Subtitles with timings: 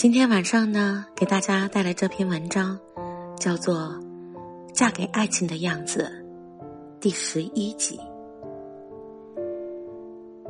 [0.00, 2.78] 今天晚上呢，给大家带来这篇文章，
[3.38, 3.90] 叫做
[4.72, 6.10] 《嫁给爱情的样子》，
[7.00, 8.00] 第十一集。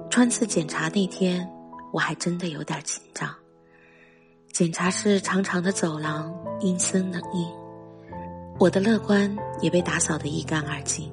[0.08, 1.44] 穿刺检查那天，
[1.92, 3.28] 我还真的有点紧张。
[4.52, 7.48] 检查室长长的走廊，阴森冷硬，
[8.56, 11.12] 我的乐观也被打扫得一干二净，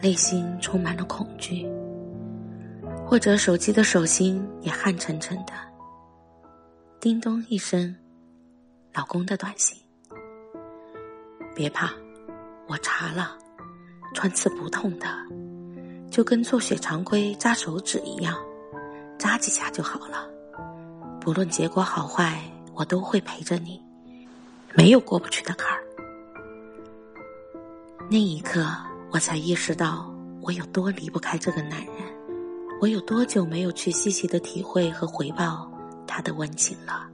[0.00, 1.68] 内心充满了恐惧。
[3.04, 5.52] 或者手机的手心也汗沉沉的。
[7.00, 7.94] 叮咚一声，
[8.92, 9.78] 老公的短信。
[11.54, 11.92] 别怕，
[12.66, 13.38] 我查了，
[14.14, 15.06] 穿刺不痛的，
[16.10, 18.36] 就跟做血常规扎手指一样，
[19.16, 20.28] 扎几下就好了。
[21.20, 22.42] 不论结果好坏，
[22.74, 23.80] 我都会陪着你，
[24.74, 25.80] 没有过不去的坎儿。
[28.10, 28.66] 那一刻，
[29.12, 31.94] 我才意识到我有多离不开这个男人，
[32.80, 35.72] 我有多久没有去细细的体会和回报。
[36.18, 37.08] 他的温情了，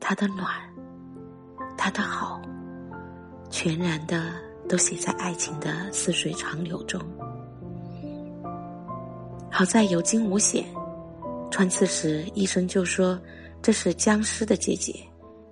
[0.00, 0.48] 他的暖，
[1.76, 2.40] 他的好，
[3.50, 4.32] 全然的
[4.66, 6.98] 都写在爱情的似水长流中。
[9.50, 10.64] 好在有惊无险，
[11.50, 13.20] 穿刺时医生就说
[13.60, 14.98] 这是僵尸的结节，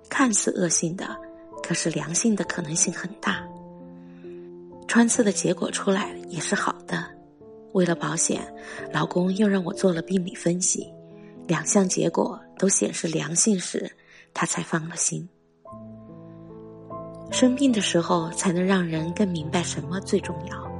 [0.09, 1.15] 看似恶性的，
[1.61, 3.47] 可是良性的可能性很大。
[4.87, 7.05] 穿刺的结果出来也是好的，
[7.73, 8.41] 为了保险，
[8.91, 10.91] 老公又让我做了病理分析。
[11.47, 13.91] 两项结果都显示良性时，
[14.33, 15.27] 他才放了心。
[17.31, 20.71] 生病的时候，才能让人更明白什么最重要。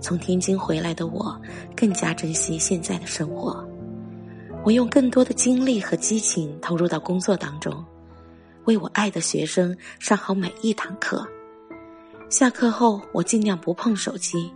[0.00, 1.40] 从天津回来的我，
[1.76, 3.64] 更加珍惜现在的生活。
[4.64, 7.84] 我用更多的精力和激情投入到工作当中，
[8.64, 11.24] 为我爱的学生上好每一堂课。
[12.28, 14.50] 下课后，我尽量不碰手机，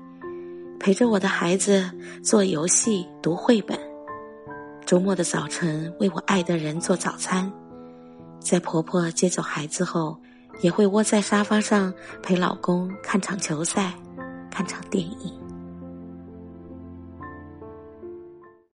[0.81, 1.91] 陪着我的孩子
[2.25, 3.79] 做游戏、读绘本。
[4.87, 7.51] 周末的早晨，为我爱的人做早餐；
[8.39, 10.17] 在婆婆接走孩子后，
[10.61, 11.93] 也会窝在沙发上
[12.23, 13.93] 陪老公看场球赛、
[14.49, 15.46] 看场电影。